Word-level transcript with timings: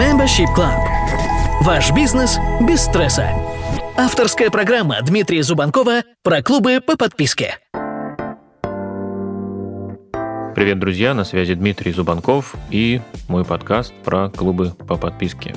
Membership 0.00 0.46
Club. 0.56 0.80
Ваш 1.60 1.92
бизнес 1.92 2.38
без 2.62 2.80
стресса. 2.80 3.28
Авторская 3.98 4.48
программа 4.48 5.02
Дмитрия 5.02 5.42
Зубанкова 5.42 6.04
про 6.22 6.42
клубы 6.42 6.80
по 6.80 6.96
подписке. 6.96 7.58
Привет, 10.54 10.78
друзья, 10.78 11.12
на 11.12 11.24
связи 11.24 11.52
Дмитрий 11.52 11.92
Зубанков 11.92 12.54
и 12.70 13.02
мой 13.28 13.44
подкаст 13.44 13.92
про 14.02 14.30
клубы 14.30 14.70
по 14.88 14.96
подписке. 14.96 15.54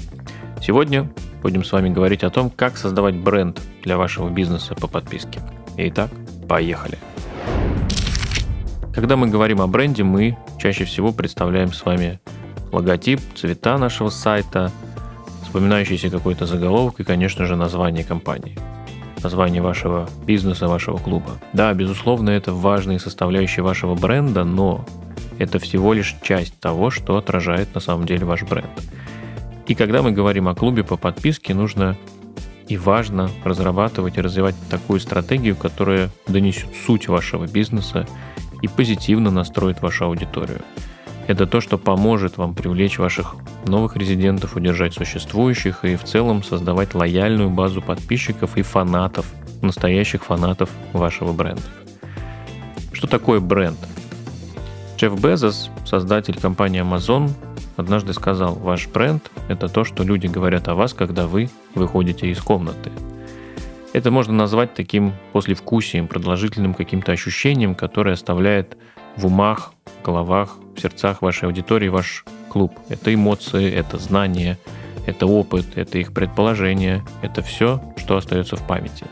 Сегодня 0.62 1.10
будем 1.41 1.64
с 1.64 1.71
вами 1.71 1.88
говорить 1.88 2.25
о 2.25 2.30
том, 2.30 2.50
как 2.50 2.75
создавать 2.75 3.16
бренд 3.16 3.62
для 3.82 3.96
вашего 3.96 4.30
бизнеса 4.30 4.75
по 4.75 4.89
подписке. 4.89 5.39
Итак, 5.78 6.10
поехали. 6.50 6.98
Когда 8.94 9.16
мы 9.16 9.30
говорим 9.30 9.62
о 9.62 9.68
бренде, 9.68 10.04
мы 10.04 10.38
чаще 10.60 10.84
всего 10.84 11.14
представляем 11.14 11.71
с 11.71 11.86
вами 11.86 12.20
логотип, 12.73 13.21
цвета 13.35 13.77
нашего 13.77 14.09
сайта, 14.09 14.71
вспоминающийся 15.43 16.09
какой-то 16.09 16.45
заголовок 16.45 17.00
и, 17.00 17.04
конечно 17.04 17.45
же, 17.45 17.55
название 17.55 18.04
компании. 18.04 18.57
Название 19.21 19.61
вашего 19.61 20.09
бизнеса, 20.25 20.68
вашего 20.68 20.97
клуба. 20.97 21.39
Да, 21.54 21.73
безусловно, 21.73 22.31
это 22.31 22.51
важные 22.51 23.00
составляющие 23.00 23.64
вашего 23.64 23.95
бренда, 23.95 24.43
но 24.43 24.86
это 25.39 25.59
всего 25.59 25.93
лишь 25.93 26.15
часть 26.21 26.59
того, 26.59 26.89
что 26.89 27.15
отражает 27.17 27.73
на 27.73 27.79
самом 27.79 28.05
деле 28.05 28.25
ваш 28.25 28.43
бренд. 28.43 28.67
И 29.67 29.75
когда 29.75 30.01
мы 30.01 30.11
говорим 30.11 30.50
о 30.50 30.55
клубе 30.55 30.83
по 30.83 30.97
подписке, 30.97 31.53
нужно 31.53 31.95
и 32.67 32.75
важно 32.75 33.30
разрабатывать 33.44 34.17
и 34.17 34.22
развивать 34.22 34.55
такую 34.69 35.00
стратегию, 35.00 35.55
которая 35.55 36.09
донесет 36.28 36.69
суть 36.86 37.08
вашего 37.08 37.45
бизнеса 37.45 38.08
и 38.61 38.67
позитивно 38.67 39.31
настроит 39.31 39.81
вашу 39.81 40.05
аудиторию. 40.05 40.61
Это 41.33 41.47
то, 41.47 41.61
что 41.61 41.80
поможет 41.80 42.38
вам 42.38 42.53
привлечь 42.53 43.00
ваших 43.00 43.36
новых 43.66 43.97
резидентов, 43.97 44.55
удержать 44.55 44.94
существующих 44.94 45.83
и 45.83 45.95
в 45.95 46.03
целом 46.03 46.44
создавать 46.44 46.94
лояльную 46.94 47.50
базу 47.50 47.81
подписчиков 47.81 48.56
и 48.56 48.62
фанатов, 48.62 49.26
настоящих 49.64 50.26
фанатов 50.26 50.70
вашего 50.94 51.34
бренда. 51.34 51.64
Что 52.92 53.08
такое 53.08 53.39
бренд? 53.39 53.80
Джефф 54.98 55.20
Безос, 55.20 55.72
создатель 55.88 56.39
компании 56.39 56.84
Amazon, 56.84 57.31
однажды 57.78 58.14
сказал, 58.14 58.54
ваш 58.54 58.88
бренд– 58.88 59.31
это 59.48 59.70
то, 59.70 59.84
что 59.86 60.04
люди 60.04 60.28
говорят 60.28 60.67
о 60.67 60.76
вас, 60.76 60.94
когда 60.94 61.26
вы 61.26 61.50
выходите 61.73 62.30
из 62.30 62.39
комнаты. 62.42 62.92
Это 63.94 64.11
можно 64.11 64.36
назвать 64.36 64.76
таким 64.76 65.14
послевкусием, 65.31 66.08
продолжительным 66.08 66.76
каким-то 66.76 67.11
ощущением, 67.11 67.73
которое 67.73 68.11
оставляет 68.11 68.78
в 69.17 69.26
умах, 69.26 69.73
головах, 70.04 70.58
в 70.76 70.82
сердцах 70.82 71.22
вашей 71.22 71.46
аудитории 71.46 71.88
ваш 71.88 72.26
клуб. 72.50 72.74
Это 72.90 73.14
эмоции, 73.14 73.72
это 73.72 73.98
знания, 73.98 74.58
это 75.06 75.26
опыт, 75.26 75.66
это 75.76 75.98
их 75.98 76.14
предположения, 76.14 77.04
это 77.22 77.42
все, 77.42 77.82
что 77.98 78.18
остается 78.18 78.56
в 78.56 78.66
памяти. 78.66 79.06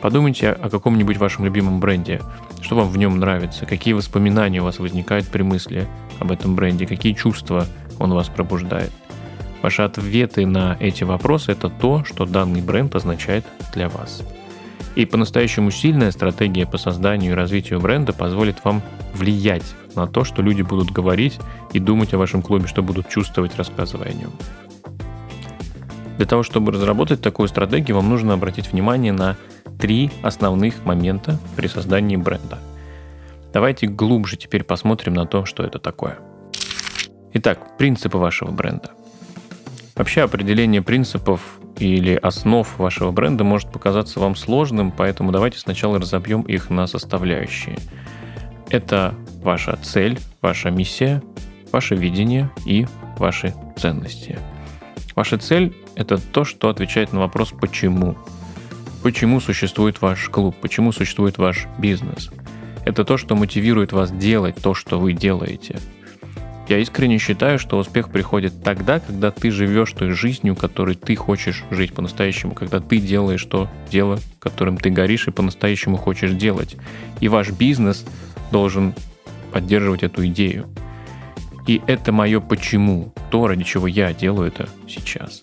Подумайте 0.00 0.50
о 0.50 0.68
каком-нибудь 0.68 1.16
вашем 1.16 1.44
любимом 1.44 1.80
бренде, 1.80 2.20
что 2.60 2.76
вам 2.76 2.88
в 2.88 2.96
нем 2.96 3.18
нравится, 3.18 3.66
какие 3.66 3.94
воспоминания 3.94 4.60
у 4.60 4.64
вас 4.64 4.78
возникают 4.78 5.28
при 5.28 5.42
мысли 5.42 5.86
об 6.18 6.32
этом 6.32 6.54
бренде, 6.54 6.86
какие 6.86 7.12
чувства 7.12 7.66
он 7.98 8.12
вас 8.12 8.28
пробуждает. 8.28 8.92
Ваши 9.62 9.82
ответы 9.82 10.46
на 10.46 10.76
эти 10.80 11.02
вопросы– 11.02 11.52
это 11.52 11.68
то, 11.68 12.04
что 12.04 12.24
данный 12.24 12.60
бренд 12.60 12.94
означает 12.94 13.44
для 13.74 13.88
вас. 13.88 14.22
И 14.94 15.04
по-настоящему 15.04 15.70
сильная 15.70 16.10
стратегия 16.10 16.66
по 16.66 16.78
созданию 16.78 17.32
и 17.32 17.34
развитию 17.34 17.80
бренда 17.80 18.12
позволит 18.12 18.64
вам 18.64 18.82
влиять 19.12 19.74
на 19.96 20.06
то, 20.06 20.24
что 20.24 20.42
люди 20.42 20.62
будут 20.62 20.90
говорить 20.90 21.38
и 21.72 21.80
думать 21.80 22.14
о 22.14 22.18
вашем 22.18 22.42
клубе, 22.42 22.66
что 22.66 22.82
будут 22.82 23.08
чувствовать, 23.08 23.56
рассказывая 23.56 24.10
о 24.10 24.12
нем. 24.12 24.30
Для 26.16 26.26
того, 26.26 26.42
чтобы 26.42 26.72
разработать 26.72 27.20
такую 27.20 27.48
стратегию, 27.48 27.96
вам 27.96 28.08
нужно 28.08 28.34
обратить 28.34 28.72
внимание 28.72 29.12
на 29.12 29.36
три 29.78 30.10
основных 30.22 30.84
момента 30.84 31.38
при 31.56 31.66
создании 31.66 32.16
бренда. 32.16 32.58
Давайте 33.52 33.86
глубже 33.86 34.36
теперь 34.36 34.64
посмотрим 34.64 35.14
на 35.14 35.26
то, 35.26 35.44
что 35.44 35.62
это 35.62 35.78
такое. 35.78 36.18
Итак, 37.34 37.76
принципы 37.76 38.18
вашего 38.18 38.50
бренда. 38.50 38.92
Вообще 39.94 40.22
определение 40.22 40.82
принципов 40.82 41.58
или 41.78 42.14
основ 42.14 42.78
вашего 42.78 43.10
бренда 43.12 43.44
может 43.44 43.70
показаться 43.70 44.20
вам 44.20 44.36
сложным, 44.36 44.90
поэтому 44.90 45.32
давайте 45.32 45.58
сначала 45.58 45.98
разобьем 45.98 46.42
их 46.42 46.70
на 46.70 46.86
составляющие. 46.86 47.76
Это 48.70 49.14
ваша 49.46 49.76
цель, 49.76 50.18
ваша 50.42 50.70
миссия, 50.70 51.22
ваше 51.72 51.94
видение 51.94 52.50
и 52.66 52.84
ваши 53.16 53.54
ценности. 53.76 54.38
Ваша 55.14 55.38
цель– 55.38 55.72
это 55.94 56.18
то, 56.18 56.44
что 56.44 56.68
отвечает 56.68 57.12
на 57.12 57.20
вопрос 57.20 57.52
«почему?». 57.58 58.16
Почему 59.02 59.40
существует 59.40 60.02
ваш 60.02 60.28
клуб? 60.30 60.56
Почему 60.60 60.90
существует 60.90 61.38
ваш 61.38 61.68
бизнес? 61.78 62.30
Это 62.84 63.04
то, 63.04 63.16
что 63.16 63.36
мотивирует 63.36 63.92
вас 63.92 64.10
делать 64.10 64.56
то, 64.56 64.74
что 64.74 64.98
вы 64.98 65.12
делаете– 65.12 65.78
я 66.68 66.78
искренне 66.78 67.18
считаю, 67.18 67.60
что 67.60 67.78
успех 67.78 68.08
приходит 68.08 68.64
тогда, 68.64 68.98
когда 68.98 69.30
ты 69.30 69.52
живешь 69.52 69.92
той 69.92 70.10
жизнью, 70.10 70.56
которой 70.56 70.96
ты 70.96 71.14
хочешь 71.14 71.62
жить 71.70 71.94
по-настоящему, 71.94 72.54
когда 72.54 72.80
ты 72.80 72.98
делаешь 72.98 73.44
то 73.44 73.70
дело, 73.88 74.18
которым 74.40 74.76
ты 74.76 74.90
горишь 74.90 75.28
и 75.28 75.30
по-настоящему 75.30 75.96
хочешь 75.96 76.32
делать. 76.32 76.74
И 77.20 77.28
ваш 77.28 77.50
бизнес 77.52 78.04
должен 78.50 78.94
поддерживать 79.56 80.02
эту 80.02 80.26
идею. 80.26 80.66
И 81.66 81.80
это 81.86 82.12
мое 82.12 82.40
почему, 82.40 83.14
то, 83.30 83.46
ради 83.46 83.64
чего 83.64 83.86
я 83.86 84.12
делаю 84.12 84.48
это 84.48 84.68
сейчас. 84.86 85.40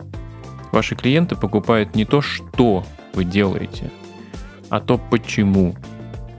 Ваши 0.72 0.94
клиенты 0.94 1.36
покупают 1.36 1.96
не 1.96 2.06
то, 2.06 2.22
что 2.22 2.86
вы 3.16 3.24
делаете, 3.24 3.90
а 4.70 4.82
то, 4.82 5.00
почему 5.00 5.74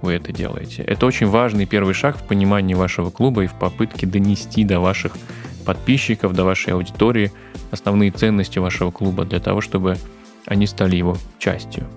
вы 0.02 0.12
это 0.12 0.30
делаете. 0.32 0.84
Это 0.84 1.04
очень 1.04 1.26
важный 1.26 1.66
первый 1.66 1.94
шаг 1.94 2.16
в 2.16 2.22
понимании 2.22 2.74
вашего 2.74 3.10
клуба 3.10 3.42
и 3.42 3.48
в 3.48 3.54
попытке 3.54 4.06
донести 4.06 4.62
до 4.62 4.78
ваших 4.78 5.16
подписчиков, 5.66 6.32
до 6.32 6.44
вашей 6.44 6.74
аудитории 6.74 7.32
основные 7.72 8.12
ценности 8.12 8.60
вашего 8.60 8.92
клуба 8.92 9.24
для 9.24 9.40
того, 9.40 9.60
чтобы 9.60 9.96
они 10.46 10.68
стали 10.68 10.94
его 10.94 11.16
частью. 11.40 11.88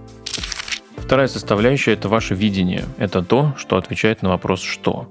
Вторая 0.95 1.27
составляющая– 1.27 1.91
это 1.93 2.09
ваше 2.09 2.33
видение. 2.33 2.85
Это 2.97 3.21
то, 3.21 3.53
что 3.57 3.77
отвечает 3.77 4.23
на 4.23 4.29
вопрос 4.29 4.63
«что?». 4.63 5.07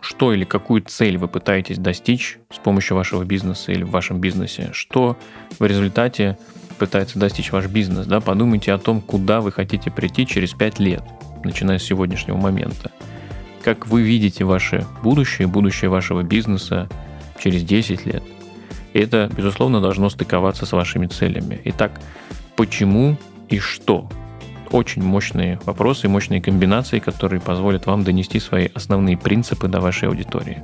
Что 0.00 0.32
или 0.32 0.44
какую 0.44 0.82
цель 0.82 1.18
вы 1.18 1.28
пытаетесь 1.28 1.78
достичь 1.78 2.38
с 2.50 2.58
помощью 2.58 2.96
вашего 2.96 3.24
бизнеса 3.24 3.72
или 3.72 3.82
в 3.82 3.90
вашем 3.90 4.20
бизнесе? 4.20 4.70
Что 4.72 5.16
в 5.58 5.64
результате 5.64 6.38
пытается 6.78 7.18
достичь 7.18 7.52
ваш 7.52 7.66
бизнес? 7.66 8.06
Да? 8.06 8.20
Подумайте 8.20 8.72
о 8.72 8.78
том, 8.78 9.00
куда 9.00 9.40
вы 9.40 9.52
хотите 9.52 9.90
прийти 9.90 10.26
через 10.26 10.52
5 10.52 10.78
лет– 10.80 11.02
начиная 11.44 11.78
с 11.78 11.84
сегодняшнего 11.84 12.36
момента. 12.36 12.90
Как 13.62 13.86
вы 13.86 14.02
видите 14.02 14.44
ваше 14.44 14.86
будущее, 15.02 15.46
будущее 15.46 15.90
вашего 15.90 16.22
бизнеса 16.22 16.88
через 17.38 17.62
10 17.62 18.06
лет. 18.06 18.22
И 18.92 18.98
это, 18.98 19.30
безусловно, 19.34 19.80
должно 19.80 20.10
стыковаться 20.10 20.66
с 20.66 20.72
вашими 20.72 21.06
целями. 21.06 21.60
Итак, 21.64 22.00
почему 22.56 23.16
и 23.48 23.58
что? 23.58 24.08
Очень 24.70 25.02
мощные 25.02 25.58
вопросы, 25.64 26.08
мощные 26.08 26.40
комбинации, 26.40 27.00
которые 27.00 27.40
позволят 27.40 27.86
вам 27.86 28.04
донести 28.04 28.38
свои 28.38 28.68
основные 28.74 29.16
принципы 29.16 29.68
до 29.68 29.80
вашей 29.80 30.08
аудитории. 30.08 30.62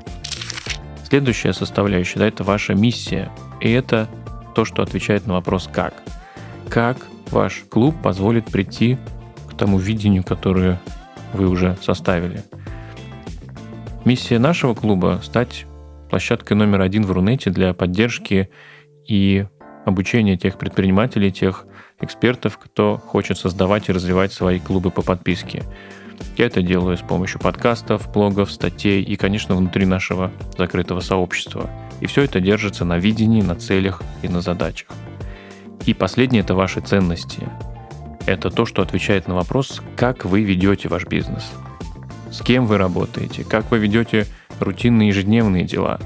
Следующая 1.08 1.52
составляющая 1.52 2.20
да,– 2.20 2.26
это 2.28 2.44
ваша 2.44 2.74
миссия. 2.74 3.30
И 3.60 3.70
это 3.70 4.08
то, 4.54 4.64
что 4.64 4.82
отвечает 4.82 5.26
на 5.26 5.34
вопрос 5.34 5.68
«как». 5.72 5.94
Как 6.68 6.98
ваш 7.30 7.64
клуб 7.68 7.94
позволит 8.02 8.46
прийти 8.46 8.98
тому 9.56 9.78
видению, 9.78 10.22
которое 10.22 10.80
вы 11.32 11.48
уже 11.48 11.76
составили. 11.82 12.42
Миссия 14.04 14.38
нашего 14.38 14.74
клуба– 14.74 15.20
стать 15.22 15.66
площадкой 16.10 16.54
номер 16.54 16.82
один 16.82 17.04
в 17.04 17.10
Рунете 17.10 17.50
для 17.50 17.74
поддержки 17.74 18.50
и 19.06 19.46
обучения 19.84 20.36
тех 20.36 20.58
предпринимателей, 20.58 21.32
тех 21.32 21.66
экспертов, 22.00 22.58
кто 22.58 22.98
хочет 22.98 23.38
создавать 23.38 23.88
и 23.88 23.92
развивать 23.92 24.32
свои 24.32 24.58
клубы 24.58 24.90
по 24.90 25.02
подписке. 25.02 25.62
Я 26.36 26.46
это 26.46 26.62
делаю 26.62 26.96
с 26.96 27.02
помощью 27.02 27.40
подкастов, 27.40 28.10
блогов, 28.12 28.50
статей 28.50 29.02
и, 29.02 29.16
конечно, 29.16 29.54
внутри 29.54 29.86
нашего 29.86 30.32
закрытого 30.56 31.00
сообщества. 31.00 31.70
И 32.00 32.06
все 32.06 32.22
это 32.22 32.40
держится 32.40 32.84
на 32.84 32.98
видении, 32.98 33.42
на 33.42 33.54
целях 33.54 34.02
и 34.22 34.28
на 34.28 34.40
задачах. 34.40 34.88
И 35.84 35.94
последнее– 35.94 36.40
это 36.42 36.54
ваши 36.54 36.80
ценности 36.80 37.46
это 38.26 38.50
то, 38.50 38.66
что 38.66 38.82
отвечает 38.82 39.28
на 39.28 39.34
вопрос, 39.34 39.80
как 39.96 40.24
вы 40.24 40.42
ведете 40.42 40.88
ваш 40.88 41.06
бизнес. 41.06 41.50
С 42.30 42.42
кем 42.42 42.66
вы 42.66 42.76
работаете, 42.76 43.44
как 43.44 43.70
вы 43.70 43.78
ведете 43.78 44.26
рутинные 44.58 45.08
ежедневные 45.08 45.64
дела, 45.64 46.00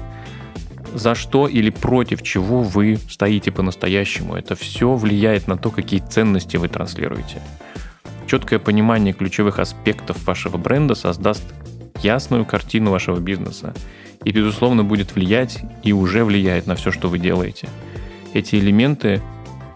за 0.93 1.15
что 1.15 1.47
или 1.47 1.69
против 1.69 2.21
чего 2.21 2.61
вы 2.61 2.97
стоите 3.09 3.51
по-настоящему. 3.51 4.35
Это 4.35 4.55
все 4.55 4.93
влияет 4.95 5.47
на 5.47 5.57
то, 5.57 5.69
какие 5.69 5.99
ценности 5.99 6.57
вы 6.57 6.67
транслируете. 6.67 7.41
Четкое 8.27 8.59
понимание 8.59 9.13
ключевых 9.13 9.59
аспектов 9.59 10.25
вашего 10.25 10.57
бренда 10.57 10.95
создаст 10.95 11.43
ясную 12.01 12.45
картину 12.45 12.91
вашего 12.91 13.19
бизнеса 13.19 13.73
и, 14.23 14.31
безусловно, 14.31 14.83
будет 14.83 15.15
влиять 15.15 15.59
и 15.83 15.93
уже 15.93 16.23
влияет 16.23 16.67
на 16.67 16.75
все, 16.75 16.91
что 16.91 17.09
вы 17.09 17.19
делаете. 17.19 17.67
Эти 18.33 18.55
элементы 18.55 19.21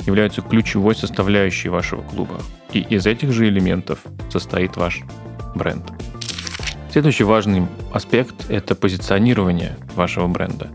являются 0.06 0.42
ключевой 0.42 0.96
составляющей 0.96 1.70
вашего 1.70 2.02
клуба. 2.02 2.40
И 2.72 2.80
из 2.80 3.06
этих 3.06 3.32
же 3.32 3.48
элементов 3.48 4.00
состоит 4.30 4.78
ваш 4.78 5.02
бренд. 5.56 5.84
Следующий 6.92 7.24
важный 7.24 7.68
аспект– 7.92 8.46
это 8.50 8.76
позиционирование 8.76 9.76
вашего 9.96 10.28
бренда. 10.28 10.70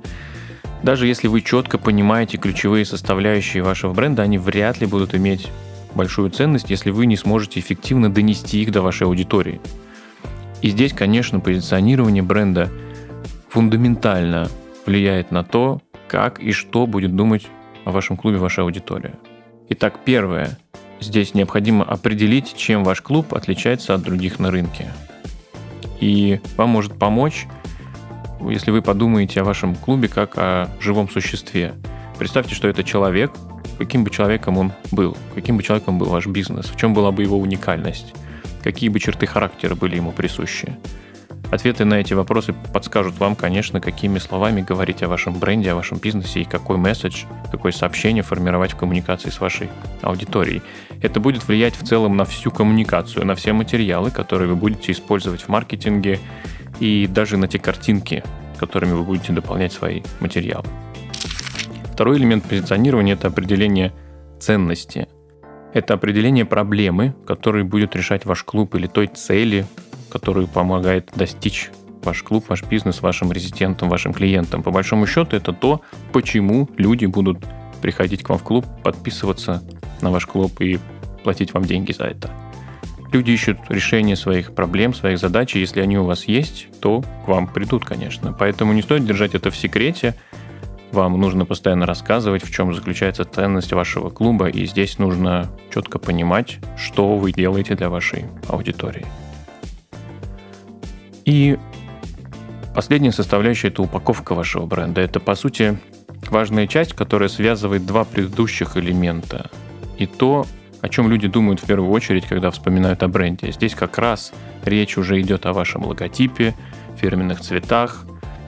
Даже 0.82 1.06
если 1.06 1.28
вы 1.28 1.42
четко 1.42 1.76
понимаете 1.78 2.38
ключевые 2.38 2.84
составляющие 2.84 3.62
вашего 3.62 3.92
бренда, 3.92 4.22
они 4.22 4.38
вряд 4.38 4.80
ли 4.80 4.86
будут 4.86 5.14
иметь 5.14 5.48
большую 5.94 6.30
ценность, 6.30 6.70
если 6.70 6.90
вы 6.90 7.06
не 7.06 7.16
сможете 7.16 7.60
эффективно 7.60 8.12
донести 8.12 8.62
их 8.62 8.72
до 8.72 8.80
вашей 8.80 9.06
аудитории. 9.06 9.60
И 10.62 10.70
здесь, 10.70 10.92
конечно, 10.92 11.40
позиционирование 11.40 12.22
бренда 12.22 12.70
фундаментально 13.50 14.48
влияет 14.86 15.30
на 15.30 15.44
то, 15.44 15.82
как 16.08 16.40
и 16.40 16.52
что 16.52 16.86
будет 16.86 17.14
думать 17.14 17.46
о 17.84 17.90
вашем 17.90 18.16
клубе 18.16 18.38
ваша 18.38 18.62
аудитория. 18.62 19.14
Итак, 19.68 20.00
первое. 20.04 20.58
Здесь 21.00 21.34
необходимо 21.34 21.84
определить, 21.84 22.54
чем 22.56 22.84
ваш 22.84 23.00
клуб 23.00 23.34
отличается 23.34 23.94
от 23.94 24.02
других 24.02 24.38
на 24.38 24.50
рынке. 24.50 24.92
И 26.00 26.40
вам 26.56 26.70
может 26.70 26.98
помочь, 26.98 27.46
если 28.48 28.70
вы 28.70 28.82
подумаете 28.82 29.40
о 29.40 29.44
вашем 29.44 29.74
клубе 29.74 30.08
как 30.08 30.36
о 30.36 30.68
живом 30.80 31.08
существе. 31.08 31.74
Представьте, 32.18 32.54
что 32.54 32.68
это 32.68 32.84
человек, 32.84 33.32
каким 33.78 34.04
бы 34.04 34.10
человеком 34.10 34.58
он 34.58 34.72
был, 34.92 35.16
каким 35.34 35.56
бы 35.56 35.62
человеком 35.62 35.98
был 35.98 36.08
ваш 36.08 36.26
бизнес, 36.26 36.66
в 36.66 36.76
чем 36.76 36.94
была 36.94 37.12
бы 37.12 37.22
его 37.22 37.38
уникальность, 37.38 38.14
какие 38.62 38.88
бы 38.88 39.00
черты 39.00 39.26
характера 39.26 39.74
были 39.74 39.96
ему 39.96 40.12
присущи. 40.12 40.76
Ответы 41.50 41.84
на 41.84 41.94
эти 41.94 42.14
вопросы 42.14 42.54
подскажут 42.72 43.18
вам, 43.18 43.34
конечно, 43.34 43.80
какими 43.80 44.18
словами 44.18 44.60
говорить 44.60 45.02
о 45.02 45.08
вашем 45.08 45.38
бренде, 45.38 45.72
о 45.72 45.74
вашем 45.74 45.98
бизнесе 45.98 46.42
и 46.42 46.44
какой 46.44 46.76
месседж, 46.76 47.24
какое 47.50 47.72
сообщение 47.72 48.22
формировать 48.22 48.72
в 48.72 48.76
коммуникации 48.76 49.30
с 49.30 49.40
вашей 49.40 49.68
аудиторией. 50.00 50.62
Это 51.02 51.18
будет 51.18 51.48
влиять 51.48 51.74
в 51.74 51.84
целом 51.84 52.16
на 52.16 52.24
всю 52.24 52.52
коммуникацию, 52.52 53.26
на 53.26 53.34
все 53.34 53.52
материалы, 53.52 54.12
которые 54.12 54.48
вы 54.48 54.54
будете 54.54 54.92
использовать 54.92 55.42
в 55.42 55.48
маркетинге 55.48 56.20
и 56.78 57.06
даже 57.06 57.36
на 57.36 57.48
те 57.48 57.58
картинки, 57.58 58.22
которыми 58.58 58.92
вы 58.92 59.02
будете 59.02 59.32
дополнять 59.32 59.72
свои 59.72 60.02
материалы. 60.20 60.66
Второй 61.92 62.18
элемент 62.18 62.44
позиционирования– 62.44 63.12
это 63.14 63.28
определение 63.28 63.92
ценности. 64.38 65.08
Это 65.74 65.94
определение 65.94 66.44
проблемы, 66.44 67.14
которую 67.26 67.64
будет 67.64 67.94
решать 67.94 68.24
ваш 68.24 68.42
клуб 68.42 68.74
или 68.74 68.86
той 68.86 69.06
цели, 69.06 69.66
которую 70.10 70.48
помогает 70.48 71.10
достичь 71.14 71.70
ваш 72.02 72.22
клуб, 72.22 72.46
ваш 72.48 72.64
бизнес 72.64 73.02
вашим 73.02 73.30
резидентам, 73.32 73.88
вашим 73.88 74.12
клиентам. 74.12 74.62
По 74.62 74.70
большому 74.70 75.06
счету 75.06 75.36
это 75.36 75.52
то, 75.52 75.82
почему 76.12 76.68
люди 76.76 77.06
будут 77.06 77.38
приходить 77.82 78.22
к 78.22 78.28
вам 78.28 78.38
в 78.38 78.42
клуб, 78.42 78.66
подписываться 78.82 79.62
на 80.00 80.10
ваш 80.10 80.26
клуб 80.26 80.60
и 80.60 80.78
платить 81.22 81.54
вам 81.54 81.64
деньги 81.64 81.92
за 81.92 82.04
это. 82.04 82.30
Люди 83.12 83.32
ищут 83.32 83.58
решение 83.68 84.14
своих 84.14 84.54
проблем, 84.54 84.94
своих 84.94 85.18
задач, 85.18 85.56
и 85.56 85.60
если 85.60 85.80
они 85.80 85.98
у 85.98 86.04
вас 86.04 86.24
есть, 86.24 86.68
то 86.80 87.02
к 87.24 87.28
вам 87.28 87.48
придут, 87.48 87.84
конечно. 87.84 88.32
Поэтому 88.32 88.72
не 88.72 88.82
стоит 88.82 89.04
держать 89.04 89.34
это 89.34 89.50
в 89.50 89.56
секрете, 89.56 90.14
вам 90.92 91.20
нужно 91.20 91.44
постоянно 91.44 91.86
рассказывать, 91.86 92.44
в 92.44 92.52
чем 92.52 92.74
заключается 92.74 93.24
ценность 93.24 93.72
вашего 93.72 94.10
клуба, 94.10 94.48
и 94.48 94.66
здесь 94.66 94.98
нужно 94.98 95.48
четко 95.72 95.98
понимать, 95.98 96.58
что 96.76 97.16
вы 97.16 97.32
делаете 97.32 97.76
для 97.76 97.90
вашей 97.90 98.24
аудитории. 98.48 99.06
И 101.24 101.58
последняя 102.74 103.12
составляющая– 103.12 103.68
это 103.68 103.82
упаковка 103.82 104.34
вашего 104.34 104.66
бренда. 104.66 105.00
Это, 105.00 105.20
по 105.20 105.34
сути, 105.36 105.78
важная 106.28 106.66
часть, 106.66 106.94
которая 106.94 107.28
связывает 107.28 107.86
два 107.86 108.04
предыдущих 108.04 108.76
элемента. 108.76 109.50
И 109.96 110.06
то, 110.06 110.46
о 110.80 110.88
чем 110.88 111.08
люди 111.08 111.28
думают 111.28 111.60
в 111.60 111.66
первую 111.66 111.90
очередь, 111.90 112.26
когда 112.26 112.50
вспоминают 112.50 113.02
о 113.02 113.08
бренде. 113.08 113.52
Здесь 113.52 113.74
как 113.74 113.98
раз 113.98 114.32
речь 114.64 114.96
уже 114.96 115.20
идет 115.20 115.46
о 115.46 115.52
вашем 115.52 115.84
логотипе, 115.84 116.54
фирменных 116.96 117.40
цветах, 117.40 118.04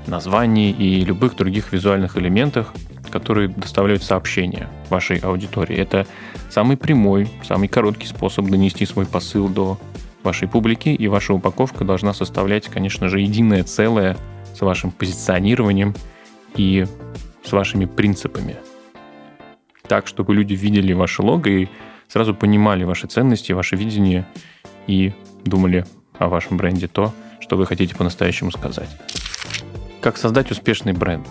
названий 0.06 0.70
и 0.70 1.04
любых 1.04 1.36
других 1.36 1.72
визуальных 1.72 2.16
элементах, 2.16 2.72
которые 3.10 3.48
доставляют 3.48 4.02
сообщение 4.02 4.68
вашей 4.88 5.18
аудитории. 5.18 5.76
Это 5.76 6.06
самый 6.50 6.76
прямой, 6.76 7.28
самый 7.46 7.68
короткий 7.68 8.06
способ 8.06 8.46
донести 8.46 8.86
свой 8.86 9.06
посыл 9.06 9.48
до 9.48 9.78
вашей 10.22 10.48
публики, 10.48 10.88
и 10.88 11.08
ваша 11.08 11.34
упаковка 11.34 11.84
должна 11.84 12.14
составлять, 12.14 12.68
конечно 12.68 13.08
же, 13.08 13.20
единое 13.20 13.64
целое 13.64 14.16
с 14.54 14.60
вашим 14.60 14.90
позиционированием 14.90 15.94
и 16.56 16.86
с 17.44 17.52
вашими 17.52 17.84
принципами. 17.84 18.56
Так, 19.86 20.06
чтобы 20.06 20.34
люди 20.34 20.54
видели 20.54 20.92
ваше 20.92 21.22
лого 21.22 21.48
и 21.48 21.68
сразу 22.12 22.34
понимали 22.34 22.84
ваши 22.84 23.06
ценности, 23.06 23.52
ваше 23.52 23.76
видение 23.76 24.26
и 24.86 25.14
думали 25.44 25.86
о 26.18 26.28
вашем 26.28 26.58
бренде 26.58 26.86
то, 26.86 27.14
что 27.40 27.56
вы 27.56 27.64
хотите 27.64 27.96
по-настоящему 27.96 28.50
сказать. 28.50 28.90
Как 30.02 30.18
создать 30.18 30.50
успешный 30.50 30.92
бренд? 30.92 31.26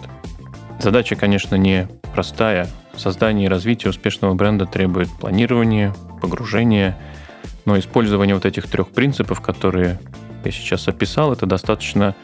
Задача, 0.79 1.15
конечно, 1.15 1.53
не 1.53 1.87
простая. 2.15 2.67
Создание 2.95 3.45
и 3.45 3.49
развитие 3.49 3.91
успешного 3.91 4.33
бренда 4.33 4.65
требует 4.65 5.09
планирования, 5.19 5.93
погружения, 6.19 6.97
но 7.65 7.77
использование 7.77 8.33
вот 8.33 8.45
этих 8.45 8.67
трех 8.67 8.89
принципов, 8.89 9.39
которые 9.39 9.99
я 10.43 10.51
сейчас 10.51 10.87
описал, 10.87 11.31
это 11.31 11.45
достаточно 11.45 12.15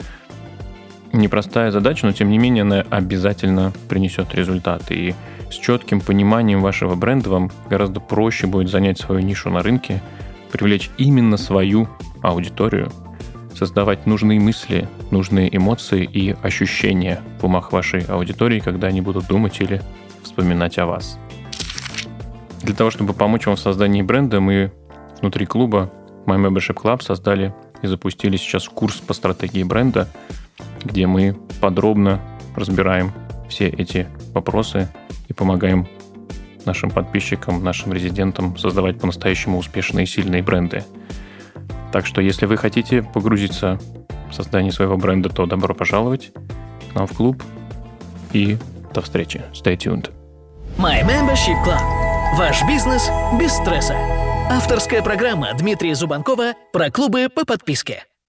непростая 1.13 1.69
задача, 1.69 2.07
но 2.07 2.11
тем 2.11 2.31
не 2.31 2.39
менее 2.39 2.63
она 2.63 2.83
обязательно 2.89 3.71
принесет 3.87 4.33
результаты. 4.33 4.95
И 4.95 5.15
с 5.49 5.55
четким 5.55 6.01
пониманием 6.01 6.61
вашего 6.61 6.95
бренда 6.95 7.29
вам 7.29 7.51
гораздо 7.69 7.99
проще 7.99 8.47
будет 8.47 8.69
занять 8.69 8.99
свою 8.99 9.21
нишу 9.21 9.49
на 9.49 9.63
рынке, 9.63 10.01
привлечь 10.51 10.89
именно 10.97 11.37
свою 11.37 11.87
аудиторию, 12.21 12.91
создавать 13.55 14.05
нужные 14.05 14.39
мысли, 14.39 14.87
нужные 15.11 15.55
эмоции 15.55 16.03
и 16.03 16.35
ощущения 16.41 17.21
в 17.39 17.45
умах 17.45 17.71
вашей 17.71 18.01
аудитории, 18.03 18.59
когда 18.59 18.87
они 18.87 19.01
будут 19.01 19.27
думать 19.27 19.59
или 19.61 19.81
вспоминать 20.23 20.77
о 20.77 20.85
вас. 20.85 21.17
Для 22.61 22.75
того, 22.75 22.91
чтобы 22.91 23.13
помочь 23.13 23.45
вам 23.45 23.55
в 23.55 23.59
создании 23.59 24.01
бренда, 24.01 24.39
мы 24.39 24.71
внутри 25.21 25.45
клуба 25.45 25.91
My 26.25 26.37
Membership 26.37 26.75
Club 26.75 27.01
создали 27.01 27.53
и 27.81 27.87
запустили 27.87 28.37
сейчас 28.37 28.67
курс 28.67 28.95
по 28.95 29.13
стратегии 29.13 29.63
бренда, 29.63 30.07
где 30.83 31.07
мы 31.07 31.37
подробно 31.61 32.19
разбираем 32.55 33.13
все 33.49 33.67
эти 33.67 34.07
вопросы 34.33 34.89
и 35.27 35.33
помогаем 35.33 35.87
нашим 36.65 36.91
подписчикам, 36.91 37.63
нашим 37.63 37.93
резидентам 37.93 38.57
создавать 38.57 38.99
по-настоящему 38.99 39.57
успешные 39.57 40.03
и 40.03 40.07
сильные 40.07 40.41
бренды– 40.41 40.83
так 41.91 42.05
что, 42.05 42.21
если 42.21 42.45
вы 42.45 42.57
хотите 42.57 43.01
погрузиться 43.01 43.79
в 44.29 44.33
создание 44.33 44.71
своего 44.71 44.97
бренда, 44.97 45.29
то 45.29 45.45
добро 45.45 45.73
пожаловать 45.73 46.31
к 46.91 46.95
нам 46.95 47.07
в 47.07 47.13
клуб. 47.13 47.41
И 48.33 48.57
до 48.93 49.01
встречи. 49.01 49.41
Stay 49.53 49.77
tuned. 49.77 50.11
My 50.77 51.03
Membership 51.03 51.63
Club. 51.63 51.81
Ваш 52.35 52.63
бизнес 52.67 53.09
без 53.39 53.53
стресса. 53.53 53.95
Авторская 54.49 55.01
программа 55.01 55.53
Дмитрия 55.57 55.95
Зубанкова 55.95 56.53
про 56.73 56.91
клубы 56.91 57.29
по 57.33 57.45
подписке. 57.45 58.03